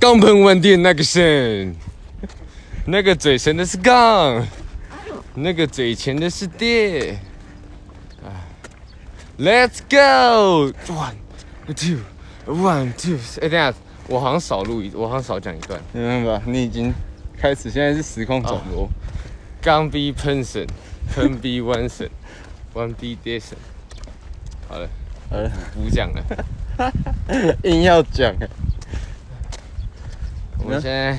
[0.00, 1.76] 钢喷完电那个神，
[2.86, 4.42] 那个嘴神的是钢，
[5.34, 7.18] 那个嘴前的是碟。
[8.24, 8.32] 啊
[9.38, 11.16] ，Let's go one
[11.66, 11.98] two
[12.46, 13.18] one two。
[13.42, 13.74] 哎，等下，
[14.08, 15.78] 我好像少录一，我好像少讲一段。
[15.92, 16.94] 没办法，你已经
[17.36, 18.88] 开始，现在是时空转播。
[19.60, 20.66] 钢逼喷神，
[21.14, 22.08] 喷逼弯神，
[22.72, 23.50] 弯逼跌神。
[24.66, 24.88] 好了，
[25.28, 26.24] 好了，不讲了。
[27.64, 28.34] 硬要讲，
[30.70, 31.18] 我们现在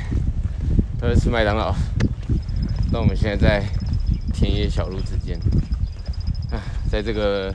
[0.98, 1.76] 都在吃麦当劳，
[2.90, 3.62] 那我们现在在
[4.34, 5.38] 田野小路之间，
[6.50, 6.56] 啊，
[6.90, 7.54] 在这个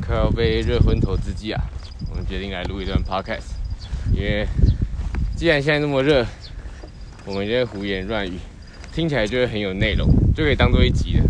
[0.00, 1.62] 快要被热昏头之际啊，
[2.08, 3.50] 我们决定来录一段 podcast，
[4.14, 4.48] 因为
[5.36, 6.26] 既然现在那么热，
[7.26, 8.38] 我们这些胡言乱语
[8.94, 11.24] 听起来就会很有内容，就可以当做一集了。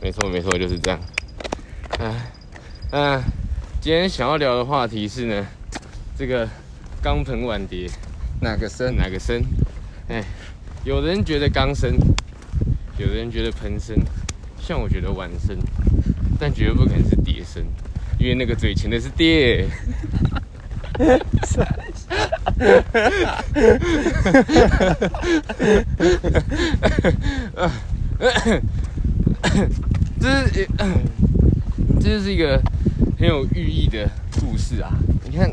[0.00, 1.00] 没错没错，就是这样。
[1.98, 2.14] 啊
[2.92, 3.20] 那。
[3.78, 5.46] 今天想要聊的话题是呢，
[6.18, 6.48] 这个
[7.02, 7.88] 钢盆碗碟
[8.40, 9.42] 哪个深哪个深？
[10.08, 10.22] 哎，
[10.84, 11.96] 有人觉得钢深，
[12.98, 13.96] 有人觉得盆深，
[14.60, 15.56] 像我觉得碗深，
[16.38, 17.64] 但绝对不可能是碟深，
[18.18, 19.66] 因为那个嘴前的是碟。
[20.98, 21.06] 这
[30.48, 30.68] 是，
[32.00, 32.60] 这就是一个。
[33.18, 34.06] 很有寓意的
[34.38, 34.92] 故事啊！
[35.24, 35.50] 你看，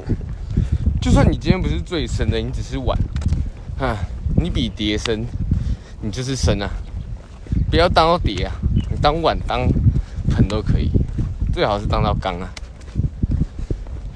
[1.03, 2.97] 就算你今天不是最深的，你只是碗，
[3.77, 3.97] 啊，
[4.37, 5.25] 你比碟深，
[5.99, 6.69] 你就是深啊！
[7.69, 8.55] 不要当到碟啊，
[8.89, 9.67] 你当碗当
[10.29, 10.89] 盆都可以，
[11.51, 12.49] 最好是当到缸啊，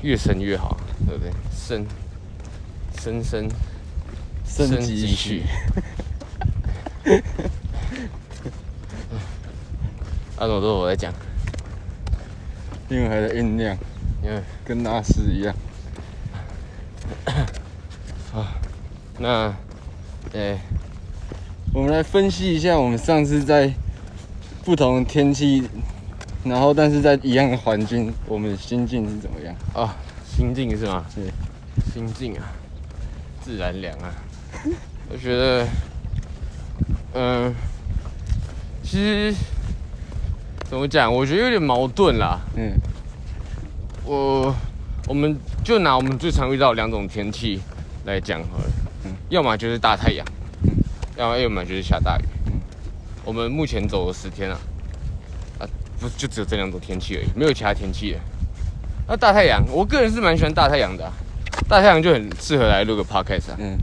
[0.02, 1.34] 越深越好，对不对？
[1.54, 1.86] 深，
[3.02, 3.50] 深深
[4.46, 5.44] 深继续。
[10.38, 11.14] 阿总都是我在讲。
[12.88, 13.78] 因为还在酝酿，
[14.24, 15.54] 因为跟那斯一样。
[18.34, 18.54] 啊，
[19.20, 19.54] 那，
[20.34, 20.58] 哎，
[21.74, 23.74] 我们来分析一下，我们上次在
[24.64, 25.68] 不同天气，
[26.44, 29.56] 然后但是在一样的环境，我们的心境是怎么样？
[29.74, 29.96] 啊，
[30.26, 31.06] 心境是吗？
[31.16, 31.32] 对，
[31.94, 32.52] 心境啊，
[33.42, 34.14] 自然凉啊。
[35.10, 35.68] 我觉得，
[37.14, 37.56] 嗯，
[38.84, 39.34] 其实。
[40.70, 41.14] 怎么讲？
[41.14, 42.42] 我觉得有点矛盾啦。
[42.58, 42.74] 嗯，
[44.04, 44.54] 我
[45.08, 47.62] 我们就拿我们最常遇到两种天气
[48.08, 48.64] 来讲好了。
[49.04, 50.26] 嗯，要么就是大太阳，
[50.64, 50.72] 嗯，
[51.18, 52.24] 要么要么就是下大雨。
[52.46, 52.54] 嗯，
[53.26, 54.58] 我们目前走了十天啊，
[55.60, 55.68] 啊，
[56.00, 58.20] 不就只有这两种天气而已，没有其他天气了。
[59.08, 61.12] 那大太阳，我个人是蛮喜欢大太阳的，
[61.68, 63.58] 大太阳就很适合来录个 podcast 啊。
[63.60, 63.78] 嗯，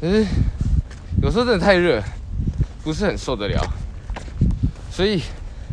[0.00, 0.26] 可是
[1.22, 2.00] 有时候真的太热，
[2.84, 3.66] 不是很受得了，
[4.92, 5.22] 所以。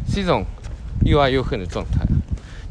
[0.10, 0.42] 是一种
[1.04, 2.00] 又爱又恨的状态。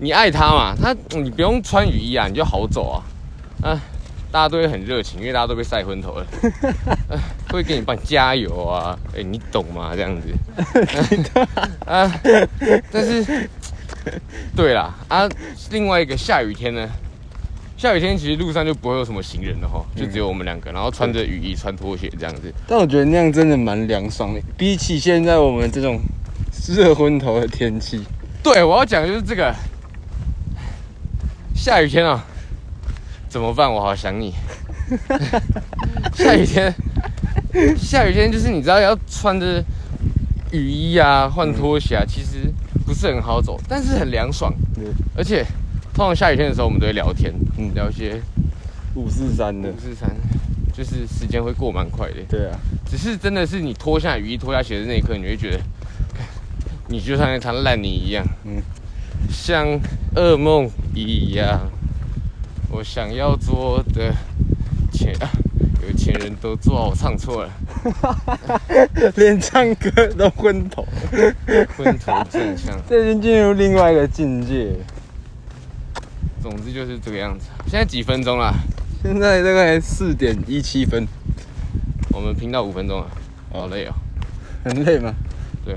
[0.00, 3.04] 你爱他嘛，他你不用穿雨衣啊，你就好走啊。
[3.62, 3.80] 啊，
[4.30, 6.26] 大家都会很热情，因为大家都被晒昏头了，
[7.50, 8.98] 会给你帮你加油啊。
[9.16, 9.92] 哎，你懂吗？
[9.94, 10.28] 这样子。
[11.86, 12.20] 啊，
[12.92, 13.48] 但是，
[14.54, 15.28] 对啦，啊，
[15.70, 16.88] 另外一个下雨天呢，
[17.76, 22.52] 下雨天其实路上就不会有什么行人了哈，就只有我们两个，然后穿着雨衣、穿拖鞋这样子。
[22.66, 26.00] 但我觉得那样真的蛮凉爽的，比起现在我们这种。
[26.68, 28.02] 热昏头的天气，
[28.42, 29.54] 对我要讲的就是这个。
[31.54, 32.24] 下雨天啊，
[33.36, 33.70] 怎么办？
[33.70, 34.32] 我好想你。
[36.16, 36.74] 下雨天，
[37.76, 39.62] 下雨天就是你知道要穿着
[40.52, 42.50] 雨衣啊，换拖鞋啊，其实
[42.86, 44.50] 不是很好走，但是很凉爽。
[45.14, 45.44] 而且
[45.92, 48.22] 通常下雨天的时候，我们都会聊天，嗯，聊一些
[48.94, 50.10] 五四三的，五四三，
[50.72, 52.22] 就是时间会过蛮快的。
[52.30, 55.60] 对啊，只是真的是你脱下雨衣、脱下鞋的那一刻，你会觉得。
[56.88, 58.62] 你就像一滩烂泥一样，嗯，
[59.28, 59.78] 像
[60.14, 61.60] 噩梦一样。
[62.70, 64.12] 我想要做的
[64.92, 65.14] 钱，
[65.86, 67.50] 有钱人都做，我唱错了，
[69.16, 70.86] 连唱歌都昏头，
[71.76, 74.72] 昏头正向， 这已经进入另外一个境界。
[76.42, 77.46] 总之就是这个样子。
[77.66, 78.54] 现在几分钟了？
[79.02, 81.06] 现在大概四点一七分。
[82.12, 83.06] 我们拼到五分钟了，
[83.52, 83.94] 好累哦。
[84.64, 85.14] 很累吗？
[85.64, 85.74] 对。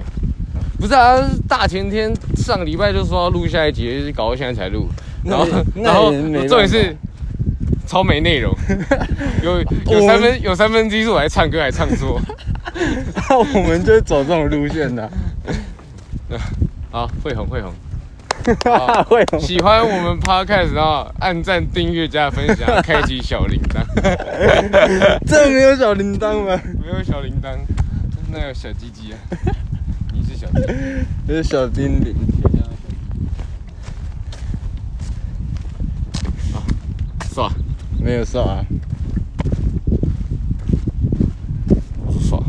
[0.79, 4.87] 不是啊，大前天上个礼拜就说要录下一集，搞到现在才录，
[5.23, 5.45] 然后
[5.75, 6.95] 然后重点是
[7.87, 8.55] 超没内容，
[9.43, 9.61] 有
[9.91, 12.21] 有三分有三分之一是我还唱歌还唱错，
[13.15, 15.09] 那我们就走这种路线的，
[16.91, 17.73] 好会红会红，
[19.05, 23.83] 会红，喜欢我们 podcast 然后按赞订阅加分享，开启小铃铛，
[25.25, 26.59] 这没有小铃铛吗？
[26.81, 27.55] 没有小铃铛，
[28.31, 29.17] 那有小鸡鸡啊。
[30.11, 30.23] 你
[31.33, 32.15] 是小精灵。
[32.15, 32.58] 啊，是吧？
[37.99, 38.65] 没有刷啊。
[42.05, 42.39] 我说刷。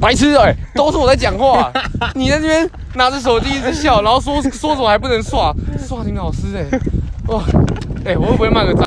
[0.00, 1.72] 白痴哎、都是我在讲话，
[2.14, 6.66] 你在这边拿着手机一直笑，然后说说什么还不能刷，刷你老师哎、
[7.28, 7.42] 哇，
[8.04, 8.82] 哎、我会不会骂个脏？